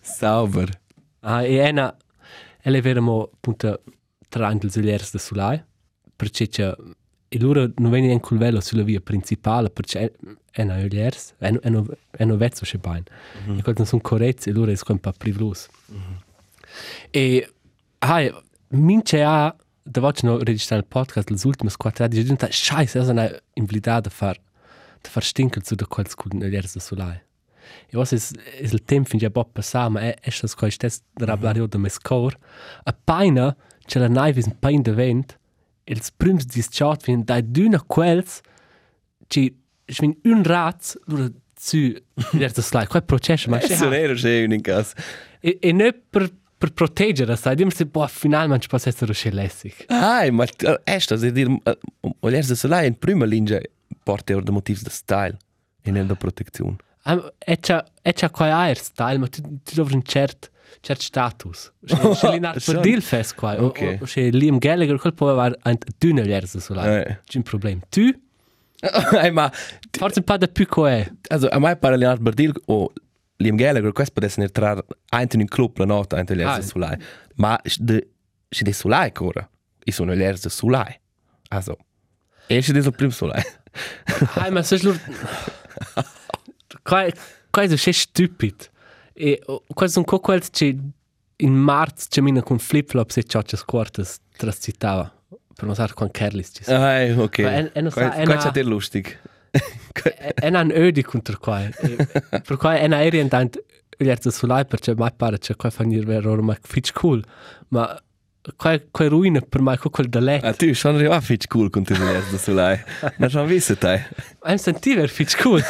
[0.00, 0.80] Sauber.
[1.20, 1.96] Ah, e ena,
[2.62, 3.82] ele veramo appunto
[4.28, 5.62] tra i uliers da Sulai,
[6.16, 6.74] perché c'è,
[7.34, 10.12] e loro non vengono quel velo sulla via principale, perché
[10.50, 13.02] è una uliers, è una è una vezzo c'è bain.
[13.56, 15.66] E quando sono corretti, e loro è un po' privlos.
[17.10, 17.52] E,
[18.00, 18.30] hai,
[18.68, 23.08] mince ha, da voce no registrare il podcast, le ultime quattro anni, giunta, scheiße, è
[23.08, 24.38] una invalidità da far,
[25.00, 27.18] da far stinkel zu da quels con uliers da Sulai.
[27.88, 30.70] E was is is il tempo fin già po passà, ma è è stas quai
[30.70, 32.36] stes rablario de mes cor.
[32.84, 35.38] A paina c'è la naive in pain de vent.
[35.92, 38.40] Els prims dis chat fin dai d'una quels
[39.28, 39.50] ci
[39.92, 41.28] svin un rat lura
[41.58, 41.80] zu
[42.32, 44.94] der das like quai processo ma Ma sono ero c'è un in casa.
[45.40, 46.30] e e ne per
[46.62, 49.84] per proteggere sai dim se boh finalmente può essere schelessig.
[49.88, 50.44] Ah, ma
[50.84, 51.48] è sta, se dir,
[52.20, 53.60] voler se là in prima linea
[54.04, 55.36] porta ora de motivs de style
[55.82, 56.76] e non de protezione.
[57.04, 57.58] E
[58.02, 61.72] e c'ha quai air style ma tu tu dovri un cert cert status.
[61.84, 62.80] C'è linar per Schon.
[62.82, 63.58] dil fest quai.
[63.58, 63.98] Ok.
[64.00, 67.00] O c'è Liam Gallagher quel può avere un dünner lerse so là.
[67.00, 67.18] Eh.
[67.24, 67.80] C'è un problem.
[67.88, 68.10] Tu
[69.22, 69.48] Eh, ma,
[69.90, 71.08] forse un po' da più coè.
[71.28, 72.92] also, a mai para Leonard Bardil o
[73.36, 76.62] Liam Gallagher, questo potesse entrar anche in un club la notte, anche l'erza Ah.
[76.62, 76.96] sulai.
[77.36, 78.08] Ma, de,
[78.48, 79.48] si de sulai ancora.
[79.84, 80.98] I sono l'erza sulai.
[81.48, 81.76] Also,
[82.48, 83.42] e si de sul prim sulai.
[84.34, 84.98] Ai ma so lur
[86.82, 87.12] Quai
[87.50, 88.70] quai so c'è stupid.
[89.14, 89.40] E
[89.88, 90.74] son co quel c'è
[91.36, 95.12] in marzo c'è mina con flip-flops e ciocce quartas trascitava.
[95.54, 96.66] Per non sapere quan Kerlis.
[96.68, 97.38] Ah, ok.
[97.40, 99.18] Ma è non sa- è Questo una- è lustig.
[100.62, 101.60] un ödi contro qua.
[102.42, 103.62] Per qua è una orientant
[103.98, 107.22] Lerza sulai perché mai pare che qua fa nir vero ormai fitch cool,
[107.68, 108.00] ma
[108.56, 110.44] qua qua ruina per mai quel da let.
[110.44, 112.80] Ah, tu schon arriva fitch cool con te da sulai.
[113.18, 114.04] Ma schon wisse te.
[114.42, 115.62] Ein sentiver fitch cool.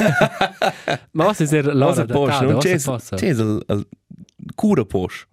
[1.13, 3.87] ma was ist er l'ora da posch, tarda, non c'è c'è il il
[4.55, 5.27] cura posch.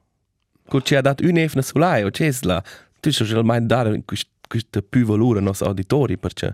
[0.84, 2.64] Ci ha dat un'efna sulai o c'è la.
[3.00, 4.04] Tu schon mai dare
[4.48, 6.54] questa più valore nos auditori perché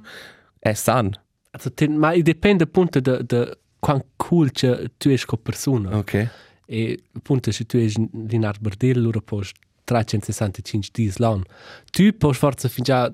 [0.59, 1.11] è san.
[1.51, 5.97] Also, ten, ma dipende appunto da, da quant cool che tu es con persona.
[5.97, 6.29] Ok.
[6.67, 9.51] E appunto se tu es in Arbordel, loro pos
[9.85, 11.45] 365 dies lang.
[11.91, 13.11] Tu pos forza fin già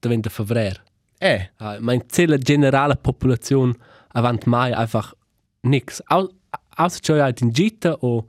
[0.00, 0.82] diventa febrer.
[1.18, 3.74] Eh, Uh, ma in zella generale popolazione
[4.08, 5.14] avant mai einfach
[5.62, 6.00] nix.
[6.08, 6.28] Au,
[6.76, 8.26] außer che halt in Gita o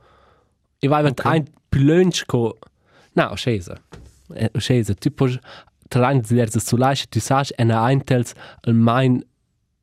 [0.80, 1.32] e vai okay.
[1.32, 2.58] ein plönch co
[3.14, 3.82] na o scesa.
[4.34, 5.38] Eh, O scesa, tu pos
[5.90, 9.24] train diverse sulaiche, tu sagst en eintels al mein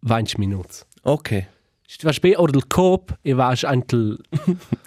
[0.01, 0.85] 20 minuts.
[1.05, 1.47] ok.
[1.87, 3.65] Se tu vas be or del cop e vas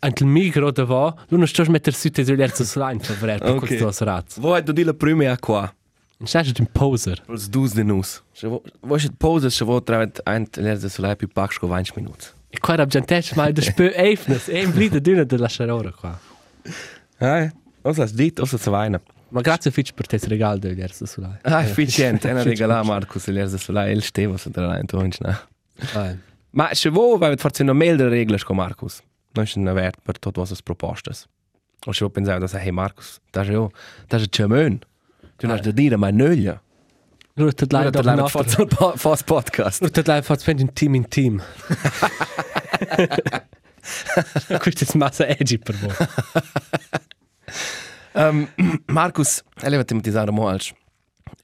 [0.00, 3.50] antel micro da va, lu non stos metter su te diverse sulain per ver per
[3.50, 3.62] Ok.
[3.62, 3.78] okay.
[3.78, 4.38] questo raz.
[4.38, 5.72] Wo hat du die la prima qua?
[6.18, 7.22] Non sai un poser.
[7.28, 8.22] Els dus de nus.
[8.32, 11.92] Se vo, vo se pause se vo travet ein lerze sulai più pax co 20
[11.96, 12.26] minuti.
[12.48, 15.92] E qua ab gentes mai de spö eifnes, e in blida dünne de la charora
[15.92, 16.18] qua.
[17.20, 17.50] Ah,
[17.82, 19.00] os has dit, os has vaina.
[19.28, 21.36] Ma grazie fitch per tes regal de diverse sulai.
[21.42, 22.24] Ah, efficient.
[22.24, 25.36] Ena regala Marcus lerze sulai el stevo se tra ein tonch na.
[25.94, 26.14] Ah,
[26.56, 29.02] Ma se vo va vet forse no mail de reglas co Marcus.
[29.36, 31.26] Non è una vert per tot was es propostas.
[31.86, 33.70] O se vo pensare da hey Marcus, da jo,
[34.08, 34.80] da je chamön.
[35.36, 36.60] Tu nas de dire ma nölla.
[37.36, 38.30] Nur tet leid doch leider noch.
[38.30, 39.82] forse fast podcast.
[39.82, 41.42] Nur tet leid fast fend in team in team.
[44.58, 45.94] Questo è massa edgy per voi.
[48.16, 48.48] Um,
[48.86, 50.72] Markus, eleva tematizzare mo als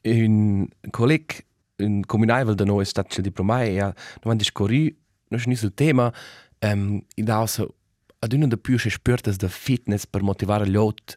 [0.05, 1.45] un colleg
[1.77, 4.97] un comunaivel da noi stat cel diplomai ja no van discorri
[5.29, 6.13] no ni sul tema
[6.61, 7.75] um, i da so
[8.23, 11.17] ad una de più se spürtes de fitness per motivare gli ot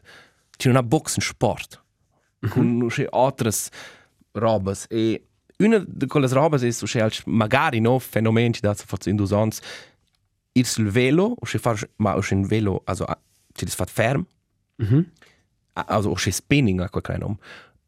[0.58, 1.80] ci non ha boxen sport.
[2.48, 3.70] Con no se altres
[4.32, 5.22] robes e
[5.58, 9.10] una de quelles robes es so se als magari no fenomen ci da so forse
[9.10, 9.60] indusons
[10.52, 13.06] ir sul velo o se far ma o se in velo also
[13.54, 14.26] ci dis fat ferm.
[15.74, 17.38] Also auch spinning a qualche nom.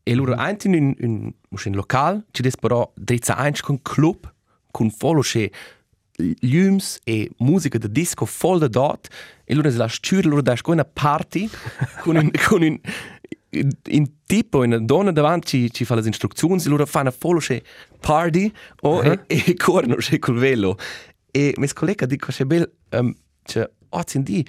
[0.05, 0.39] E loro mm.
[0.39, 4.33] antin in in un local, ci des però drizza eins con club
[4.71, 5.51] con follow che
[6.41, 9.09] Ljums e musica de disco voll da dort
[9.45, 11.49] e loro la stür loro da sco una party
[12.03, 12.81] con un con un
[13.51, 17.63] in, in tipo in donna davanti ci fa le istruzioni loro fanno follow che
[18.01, 18.53] party
[18.83, 20.77] o e, e corrono che col velo.
[21.31, 24.45] E mes collega dico che bel um, che ozin di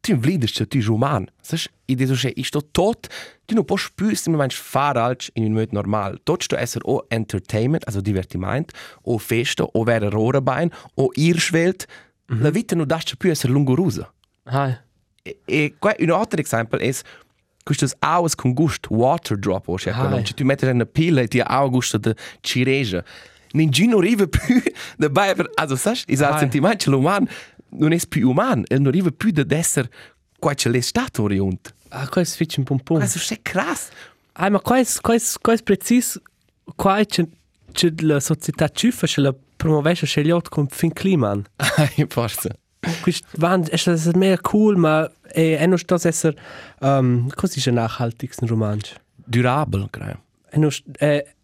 [0.00, 3.08] tu vlides che tu roman sas i de so che i sto tot
[3.46, 6.18] tu no posch spürst im meinst faralch in un möd normal.
[6.24, 11.86] Tot sto esser o entertainment also divertiment o festa o vera rorabein o irschwelt.
[11.86, 12.42] Mm -hmm.
[12.42, 14.12] la vita no das che più esser lungorusa
[14.44, 14.80] Ah,
[15.22, 17.02] e, e qua un altro esempio es
[17.64, 21.28] Custas auas con gust water drop o che Ah, non tu metti una pila e
[21.28, 23.04] ti ha gusto de cireja
[23.52, 24.62] Ninguno rive più
[24.96, 26.38] de bai also sas is al Ah.
[27.70, 29.88] Non es più uman el non rive più de esser
[30.38, 33.00] qua ce l'è stato oriunt ah, questo fitch un pom pom.
[33.00, 33.88] Also è krass
[34.34, 36.18] Ah, ma questo questo questo precis
[36.76, 37.26] qua c'è
[37.72, 41.36] c'è la società ciuffa che la promovesce che gli con fin clima.
[42.08, 42.56] forse
[43.02, 46.34] Quist van es das mehr cool, ma e e non sto esser
[46.80, 48.94] um così c'è nachhaltig in romansch.
[49.26, 51.34] durabel creo E non e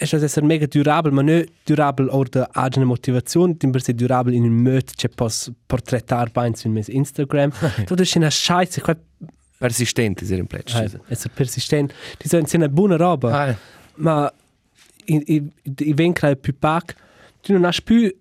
[0.00, 3.92] es das esser mega durabel, ma ne durabel or de agene motivazione, tim per se
[3.94, 7.50] durabel in un möt che pos portrettar bains in mes Instagram.
[7.84, 8.96] Tutto c'è una scheiße, qua
[9.58, 10.70] persistente ser in plec
[11.08, 11.92] esser persistent.
[12.22, 13.48] Die sind eine buona roba.
[13.48, 13.56] ah,
[13.96, 14.32] ma
[15.06, 16.94] i, i, i ven crai più pac,
[17.42, 18.14] tu non hai più,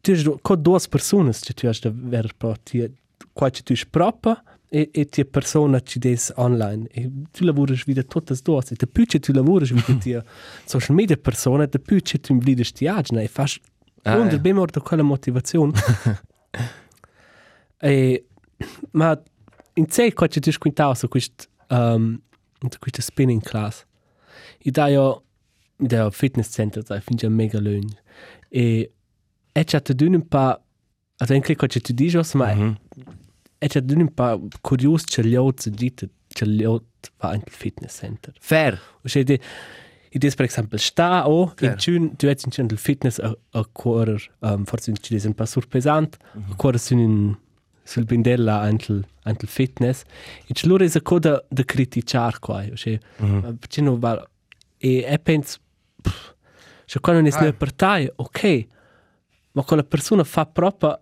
[0.00, 2.90] tu hai co due persone che tu hai da ver pro, ti,
[3.32, 6.86] qua che tu hai propria e, e ti persona ci des online.
[6.90, 10.16] E tu lavori wieder tutte due, e de più tu lavori wieder ti
[10.64, 13.58] social media persona, de più che tu invidi sti agna e fas
[14.02, 14.38] Ah, ah, ja.
[14.38, 15.72] ben mor da quella motivazione.
[17.78, 18.24] e,
[18.92, 19.22] ma
[19.74, 22.20] in sé qua che tu hai quintato su quest, um,
[22.78, 23.84] questa spinning class.
[24.64, 25.24] I da io
[25.76, 27.88] da fitness center da finde ich mega löhn.
[28.48, 28.92] E
[29.52, 30.62] e c'ha te dun un pa
[31.16, 32.76] also anche qua che tu dici ma
[33.60, 33.66] Mhm.
[33.66, 37.48] e c'ha dun un pa curios che gli outri dite che gli outri va anche
[37.48, 38.32] il fitness center.
[38.40, 39.38] fair O se de
[40.12, 43.64] i des per esempio sta o in tun tu ets in il fitness a a
[43.72, 47.36] correr um, forse ci des un pa surpesant a correr su in
[47.84, 50.02] sul bindella antel antel fitness
[50.48, 52.98] e ci loro is a coda de criticar qua o se
[53.68, 54.26] ci no va
[54.78, 55.58] e e pens
[56.86, 57.42] se quando non è Ah.
[57.42, 58.66] una partita ok
[59.52, 60.98] ma quella persona fa proprio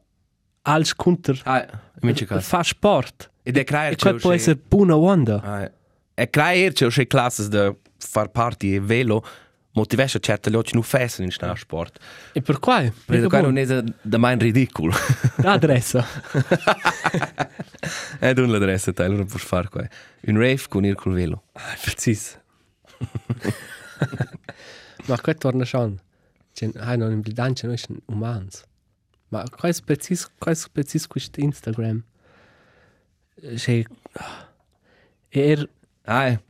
[0.69, 1.67] als counter Ah,
[2.03, 2.47] mince cas.
[2.47, 3.31] fa sport.
[3.43, 5.41] Ed è creare E quel può essere buona onda.
[5.43, 5.71] Ah,
[6.15, 9.25] è creare c'è c'è classes de far parti e velo
[9.73, 11.99] motivesce certe loci nu fessen in sta sport.
[12.33, 12.93] E per quai?
[13.05, 14.93] Perché qua non è da mai ridicolo.
[15.45, 16.05] Adressa.
[18.19, 19.87] È un l'adressa te, allora puoi fare qua.
[20.23, 21.45] Un rave con il col velo.
[21.53, 22.37] Ah, precis.
[25.07, 25.97] Ma qua torna schon.
[26.53, 28.65] Cioè, hai non in bilancio noi umans.
[29.31, 32.03] Ma qua è precis, qua è precis questo Instagram.
[33.57, 33.85] Cioè,
[35.29, 35.69] e er,
[36.05, 36.41] Ah,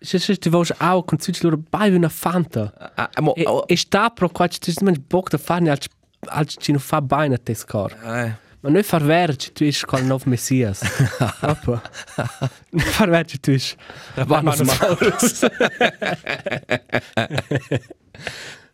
[0.00, 2.92] cioè, cioè, ti voglio auch con tutti loro bai una fanta.
[2.94, 5.86] ah, mo, E, oh, e sta pro qua, ci ti mangi boc da fare als,
[6.26, 7.92] als ci non fa bene a te scor.
[8.02, 10.80] ah, Ma noi far ver, ci tu isch qual nov messias.
[11.40, 11.80] Papa.
[12.70, 13.74] Noi far ver, ci tu isch.
[14.16, 15.46] Rabanos Maurus.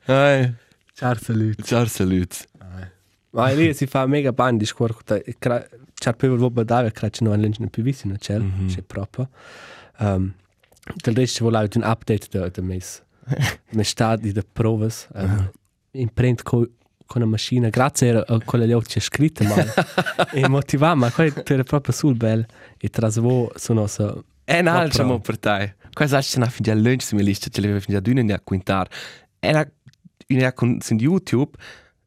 [0.09, 0.53] Ah,
[0.95, 1.63] Ciao, salut.
[1.65, 2.47] ciao salut.
[3.37, 4.95] Ma lì si fa mega band di scuola.
[5.05, 5.37] C'è il
[6.65, 9.29] Davide, che c'è non legge più vicino, c'è, c'è proprio.
[9.99, 10.33] Um,
[10.95, 13.03] del resto volevo un update da, da mes,
[13.73, 15.09] mes stadi da provas.
[15.13, 15.51] Um,
[15.93, 16.67] in print con,
[17.05, 19.55] con una macchina, grazie a, a quella che c'è scritta, ma
[20.33, 22.47] e motivava, ma quello era proprio sul bel
[22.79, 24.25] e trasvo sono so.
[24.45, 25.13] È un altro bravo.
[25.13, 25.75] mo per te.
[25.93, 28.23] Qua sai che na fin già lunch si mi lista, ce l'aveva fin già d'una
[28.23, 28.89] ne quintar.
[29.39, 29.71] È una
[30.29, 31.57] una con su YouTube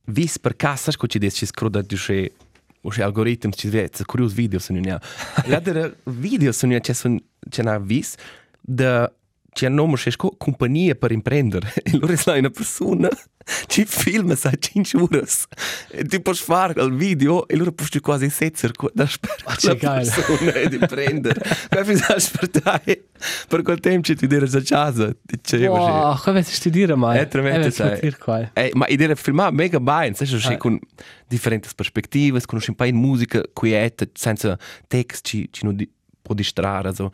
[0.09, 2.33] vis per cassa sco ci des ci scroda du che
[2.81, 4.99] o che algoritmi ci vede, curios video sono ne.
[5.45, 7.19] La der video sono ne c'è son
[7.49, 8.15] c'è na vis
[8.61, 9.11] de
[9.51, 11.73] c'è un nome che sco compagnia per imprendere.
[11.83, 13.09] E loro è una persona
[13.67, 15.23] ci filma sai 5 ore.
[15.91, 19.77] E tu puoi fare il video e loro puoi quasi setzer da Ah, sperare che
[19.77, 20.11] geil.
[20.25, 21.41] persona di prendere.
[21.69, 23.03] Poi fai per te.
[23.47, 25.15] Per quel tempo ci ti dire a casa.
[25.67, 27.17] Wow, come si sti dire mai?
[27.19, 28.15] È tremendo, sai.
[28.17, 28.51] qua.
[28.53, 30.53] Eh, ma idea filmare mega bene, sai, Ah.
[30.53, 30.57] ah.
[30.57, 30.79] con
[31.27, 34.57] differenti prospettive, conosci un po' di musica quieta, senza
[34.87, 35.75] text, ci, ci non
[36.21, 37.11] può distrarre, so.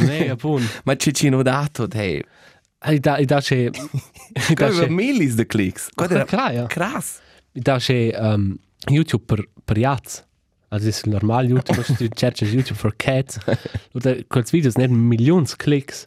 [0.00, 0.66] Mega buon.
[0.84, 2.22] Ma ci ci hanno dato, dai,
[2.86, 3.70] I da, i da c'è...
[4.50, 4.88] I da c'è...
[4.88, 5.88] millis di clicks.
[5.94, 6.66] Guarda, era Kraja.
[6.66, 7.20] krass.
[7.52, 10.20] Da c'è um, YouTube per, per jazz.
[10.70, 13.38] Also ist normal YouTube, du cerci YouTube for cats.
[13.94, 16.06] Oder quels videos net millions clicks.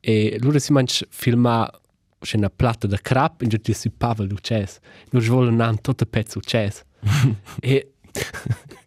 [0.00, 1.70] E loro si manch filma
[2.18, 4.78] c'è una platta da crap in giù si pavel du chess.
[5.10, 6.82] Loro vogliono un tutto pezzo chess.
[7.60, 7.92] e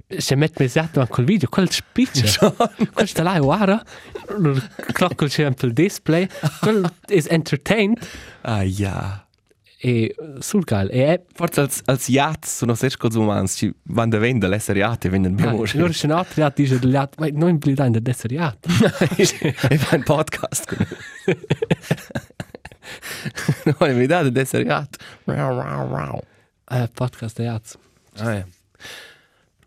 [0.08, 2.54] se met me esatto a quel video, quel spiccia.
[2.94, 3.84] quel sta là, guarda.
[4.38, 4.62] Loro
[4.94, 6.28] cloccol c'è un po' il display.
[6.60, 7.98] Quel is entertained.
[8.42, 9.26] Ah, ja.
[9.78, 10.90] E sul geil.
[10.92, 14.80] E è Forse als, als jazz sono sehr così umani, ci vanno da vendere l'essere
[14.80, 15.52] jazz e vendono più Ah.
[15.80, 18.70] Loro sono altri atti dice degli atti, ma non implica in essere atti.
[19.70, 20.88] e fa un podcast con
[23.66, 24.88] No, mi dà d'essere jazz.
[26.68, 27.78] Eh, podcast atti.
[28.18, 28.46] Ah, ja.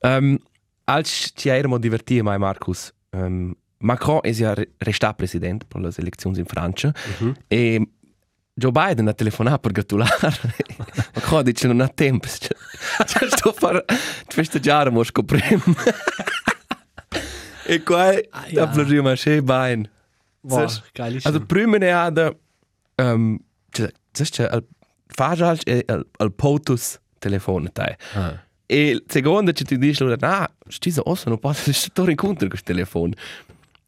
[0.01, 0.39] Um,
[0.85, 5.93] als ci eravamo divertiti mai, Marcus, um, Macron è ja re- restato presidente per le
[5.97, 6.93] elezioni in Francia
[7.47, 7.89] e
[8.55, 10.33] Joe Biden ha telefonato per gratulare.
[11.15, 12.27] Macron dice non ha tempo.
[13.07, 13.85] Cioè, sto a fare
[14.27, 15.63] festeggiare, ma scopriamo.
[17.67, 18.63] e qua Ah, ja.
[18.65, 19.89] applaudiamo a Shea Biden.
[20.43, 21.33] Wow, Sas- geilissimo.
[21.35, 22.35] Also prima ne ada
[22.97, 23.39] um,
[23.71, 24.65] cioè, sai c'è il
[25.07, 27.95] fagial e il, il potus telefono tai.
[28.15, 28.43] Ah.
[28.71, 32.57] E il secondo ci ti dice allora, ah, stisa ossa non posso stare incontro con
[32.59, 33.13] il telefono.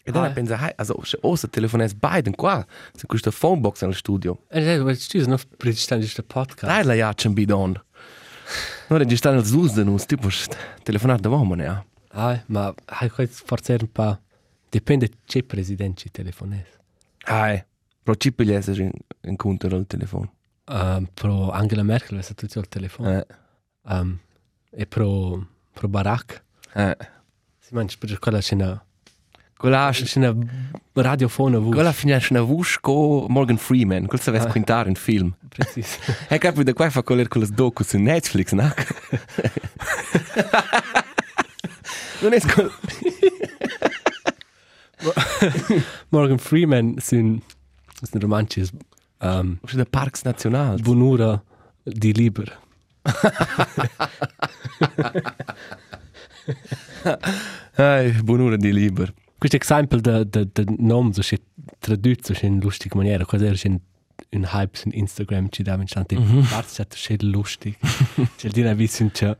[0.03, 0.31] E dann Ah.
[0.31, 2.65] pensa, hey, also ossa telefono è Biden qua,
[2.95, 4.45] su questa phone box nel studio.
[4.49, 6.65] E lei, ma ci sono registrando questo podcast.
[6.65, 7.79] Dai la ja c'è bidon.
[8.89, 10.29] Non registrare il zus de nus, tipo
[10.83, 11.85] telefonare da uomo ne ha.
[12.13, 14.19] Ah, ma hai questo forse un po'...
[14.71, 16.67] Dipende che presidente ci telefones.
[17.25, 17.63] Hai,
[18.03, 18.91] pro ci pigliese in,
[19.23, 20.33] incontro il telefono.
[20.67, 23.19] Um, pro Angela Merkel è stato tutto il telefono.
[23.19, 23.27] Eh,
[23.83, 24.19] Um,
[24.71, 26.43] e pro, pro Barack.
[26.75, 26.97] eh.
[27.59, 28.85] Si mangia per quella c'è una...
[29.57, 30.35] Quella C'è una
[30.95, 31.75] radiofona voce.
[31.75, 34.51] Quella finisce una voce con Morgan Freeman, quel sapeva Ah.
[34.51, 35.35] quintare in film.
[35.49, 35.99] Precis.
[36.29, 38.73] E capi da qua fa coller con le docu su Netflix, no?
[42.23, 42.73] non è scol...
[46.09, 47.43] Morgan Freeman sind,
[48.03, 48.71] sind romantisch
[49.21, 50.81] um, C'è da Parks National.
[50.81, 51.43] bunura
[51.83, 52.59] di liber.
[57.75, 59.15] Hey, buon'ora di liber.
[59.39, 61.41] Questo esempio da da da nom so c'è
[61.79, 63.81] tradotto in lustige maniera, cosa era in
[64.33, 66.17] un hype su Instagram ci dava in tante
[66.49, 67.77] parti c'è c'è lustig.
[68.37, 69.35] C'è dire wissen c'è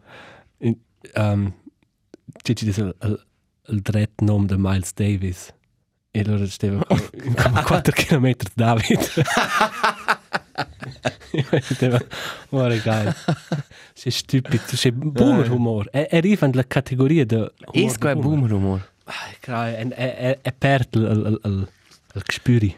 [1.17, 1.53] um
[2.43, 3.27] c'è ci dice il
[3.71, 5.53] il dret nom de Miles Davis.
[6.13, 8.99] E allora stava come 4 km David.
[12.51, 13.15] Ora geil.
[13.95, 15.89] C'est stupid, c'est boomer humor.
[15.93, 18.89] E arriva nella categoria de Is quai boomer humor.
[19.05, 21.69] Ai, crai, e e e perd il il il
[22.15, 22.77] il gespüri.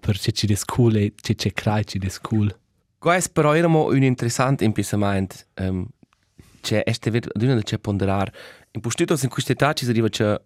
[0.00, 2.54] Per se ci des cool e ci crai ci des cool.
[2.98, 5.36] Quais però era mo un interessant impensamento.
[5.60, 5.86] Um,
[6.60, 8.30] c'è este ver d'una da c'è ponderar.
[8.72, 10.40] In postuto in questa età ci si arriva c'è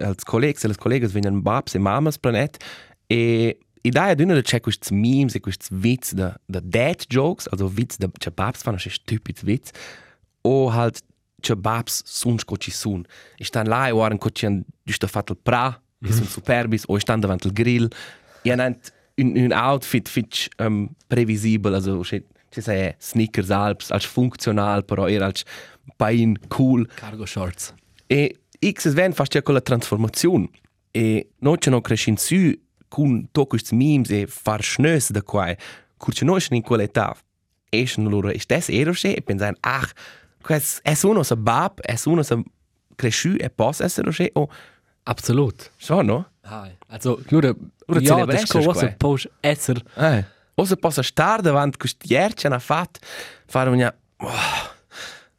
[0.00, 2.56] als collegs, als collegas vengono babs e mamas planet
[3.06, 7.70] e idea d'una da c'è questi memes e questi witz da da dad jokes, also
[7.74, 9.70] witz da c'è babs fanno c'è stupid witz
[10.42, 11.02] o halt
[11.40, 13.04] c'è babs sun sco ci sun.
[13.36, 16.84] E stan là e waren co ci han giusto fatto il pra, e sun superbis,
[16.86, 17.88] o stan davanti il grill.
[18.42, 18.78] E han
[19.16, 22.22] un, un outfit fitch um, previsibel, also c'è
[22.52, 25.42] ci sei sneakers alps, als funktional, però era als
[25.96, 26.86] pain cool.
[26.94, 27.74] Cargo shorts.
[28.06, 30.50] E X es ven fast ja quella trasformazione.
[30.90, 32.52] E noi ci non crescin su
[32.92, 35.56] con to questi memes e far schnös da qua.
[35.96, 37.16] Curce noi in quella età.
[37.70, 39.94] E schon loro ist das eher sche e pensan ach,
[40.42, 42.36] quas es uno sa bab, es uno sa
[42.96, 44.48] cresciu e pos essere sche o
[45.04, 45.70] Absolut.
[45.78, 46.26] so no?
[46.42, 46.76] Hai.
[46.88, 47.56] Also, nur
[47.88, 48.66] Ora ja, das ist quai.
[48.66, 49.82] was post esser.
[49.96, 50.24] Eh.
[50.54, 53.00] O se possa star davanti questi jerci hanno fatto
[53.46, 54.28] fare una oh,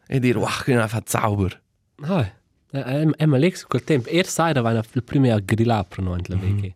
[0.07, 1.61] e dire wow, che hanno fatto sauber.
[2.01, 2.31] Hai.
[2.71, 6.21] Em em Alex quel tempo er sai da va il primo a grillare per noi
[6.25, 6.73] la vecchia.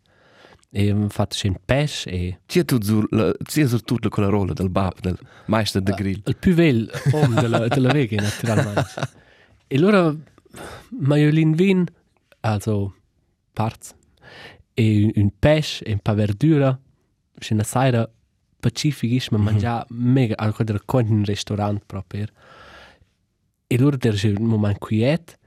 [0.69, 4.53] E hem fatto schön pesch e Ci tutto sur, la, ci tutto con la rolla
[4.53, 6.21] del bab, del meister de grill.
[6.25, 8.85] il più vel om della della vecchia naturalmente.
[9.67, 10.13] e allora
[10.89, 11.85] maiolin vin
[12.41, 12.95] also
[13.53, 13.95] parts
[14.73, 16.77] e un, un pesch e un pa verdura
[17.39, 18.09] c'è una saira
[18.59, 22.25] pacific ma mangia mega al quadra con un ristorante proprio
[23.67, 25.37] e allora c'è un moment quiet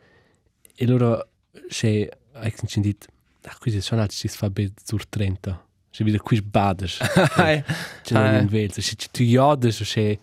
[0.75, 1.27] e allora
[1.68, 3.07] c'è hai sentito
[3.45, 6.99] ah qui sono altri si fa be sur 30 c'è wieder qui badas
[7.36, 7.62] Hai,
[8.03, 10.18] c'è non in velza c'è tu jodes c'è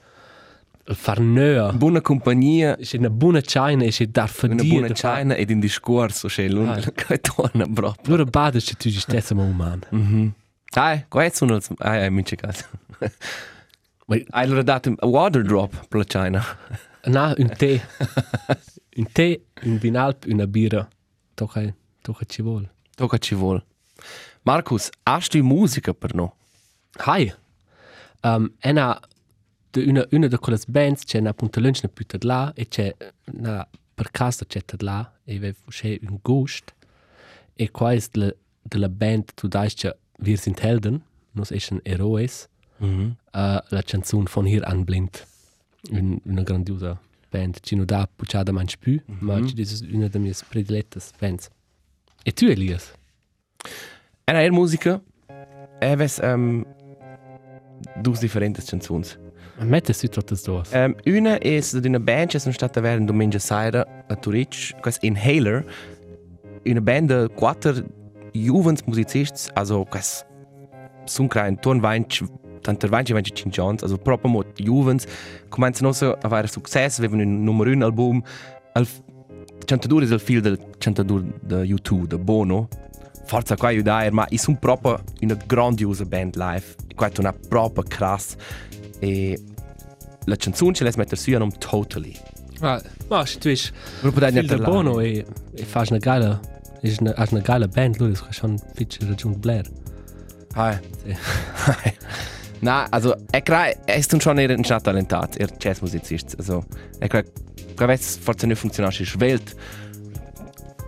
[0.90, 5.36] il farneur buona compagnia, c'è una buona china e c'è dar una fadia buona china
[5.36, 6.80] ed in discorso, c'è l'un Ah.
[6.96, 8.06] che torna proprio.
[8.16, 10.34] allora badas c'è tu stessa ma umano Mhm.
[10.72, 11.70] Ai, questo sono els...
[11.78, 12.66] Ai, ai, mince caso.
[14.08, 16.44] Hai allora dato un water drop per la china.
[17.06, 17.82] Na, un tè.
[18.98, 20.88] un tè, un vinalp, una birra.
[21.34, 21.64] Tocca,
[22.02, 22.70] tocca ci vuole.
[22.98, 23.64] Tocca ci vuole.
[24.44, 26.34] Marcus, hast du musica per no?
[27.06, 27.32] Hi.
[28.24, 29.00] Um, ena,
[29.72, 32.96] de una, una de quelle bands c'è una punta lunch na putta là e c'è
[33.34, 36.74] una per caso c'è là e ve c'è un gust
[37.56, 41.80] e qua è de, de la band tu dai c'è Wir sind Helden, nos eschen
[41.84, 42.48] Eroes,
[42.80, 43.16] Mhm.
[43.34, 45.24] uh, la canzone von hier an blind.
[45.92, 47.58] Un, una grandiosa band.
[47.62, 49.22] Ci non dà pucciata manch più, mm -hmm.
[49.22, 51.50] ma ci è una delle mie predilette bands.
[52.28, 52.94] E tu, Elias?
[54.28, 55.02] Era er musica?
[55.80, 56.66] Eves um,
[58.04, 59.18] dus differentes canzons.
[59.62, 60.74] Mette si trottas dos.
[60.74, 65.00] Um, una es de una band che sono stata ver domenica sera a Turic, quas
[65.04, 65.64] Inhaler,
[66.66, 67.82] una band de quattro
[68.34, 70.26] juvens musicists, also quas
[71.06, 72.26] sun klein ton vainch
[72.62, 75.08] tanter vainch vainch cinchons, also proprio mo juvens,
[75.48, 78.22] cominciano so a avere successo, avevano un numero un album,
[78.74, 78.86] al
[79.66, 82.68] cantador is il fil del cantador de U2, de Bono.
[83.26, 86.64] Forza qua aiutare, ma i sono proprio una grandiosa band live.
[86.96, 88.36] Qua è una proprio crass.
[89.00, 89.38] E
[90.26, 92.16] la canzone ce la mettere su è un Totally.
[92.60, 93.72] Ah, ma se tu is
[94.02, 96.40] Gruppo da de Bono e, e fas una geile,
[96.82, 99.70] is una, has una geile band, lui is schon fitch raggiungt Blair.
[100.56, 100.80] Hi.
[101.04, 101.16] Sì.
[102.62, 106.36] Na, also, er ist schon eher ein talentat, er Jazzmusizist.
[106.40, 106.64] Also,
[107.00, 107.24] er
[107.78, 109.56] qua ves forse nicht funktioniert, ist Welt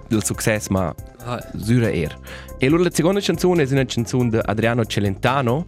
[0.10, 0.94] del successo, ma
[1.26, 2.18] Ah, Sura er.
[2.58, 5.66] E allora la seconda canzone è una canzone di Adriano Celentano,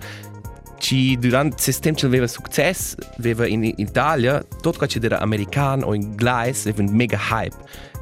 [0.80, 5.94] che durante il tempo aveva successo, aveva in Italia, tutto quello che era americano o
[5.94, 7.56] inglese, aveva un mega hype.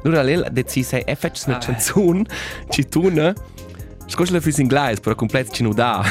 [0.04, 1.60] Allora lei ha deciso, e faccio una Ah.
[1.60, 2.24] canzone,
[2.68, 3.34] che tuna,
[4.10, 6.04] Scusa la fis inglese, però completo ci non dà.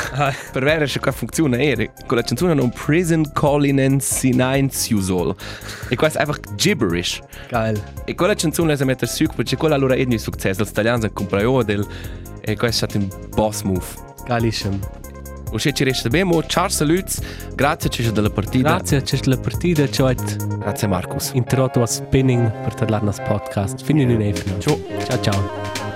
[0.51, 1.85] Per vedere se qua funziona era.
[2.07, 5.35] Con la canzone non Prison Calling Sinainsusol.
[5.89, 7.19] E questo è einfach gibberish.
[7.49, 7.81] geil.
[8.05, 10.63] E quella canzone la mette su perché quella allora è un successo.
[10.63, 11.85] Gli italiani hanno comprato del
[12.41, 13.85] e questo è stato un boss move.
[14.25, 14.79] Geilissimo.
[15.51, 17.19] O se ci resta bene, ciao saluts,
[17.55, 18.75] grazie ci della partita.
[18.75, 20.15] Grazie, c'è la partita, c'è
[20.59, 21.31] Grazie Marcus.
[21.33, 23.87] introdotto a spinning per parlare nas podcast.
[23.89, 24.79] In un Ciao.
[25.07, 25.88] Ciao, ciao.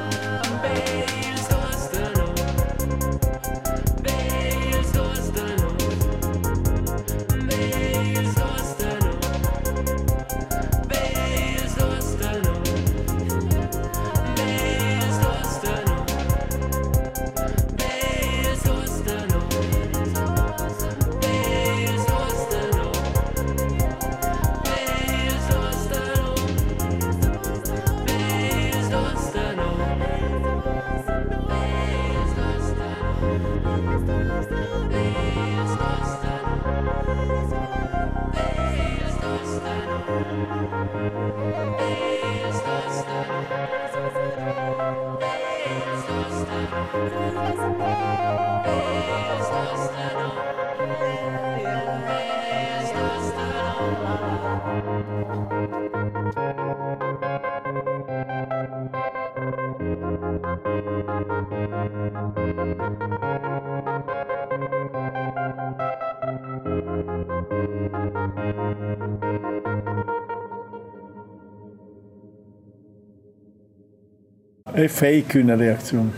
[74.88, 76.12] Fake una reazione.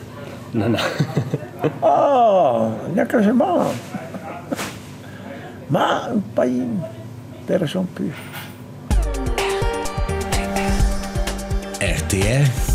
[0.51, 0.77] No, no.
[1.81, 3.65] Ah, neanche se ma.
[5.67, 6.79] Ma poi
[7.45, 8.11] te ne sono più.
[11.79, 12.74] RTR